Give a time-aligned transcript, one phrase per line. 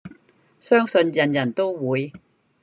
[0.59, 2.11] 相信人人都會